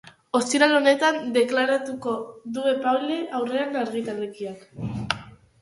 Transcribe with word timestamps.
Ostiral 0.37 0.71
honetan 0.77 1.19
deklaratuko 1.35 2.13
du 2.57 2.65
epaile 2.71 3.19
aurrean 3.41 3.81
argiketariak. 3.83 4.69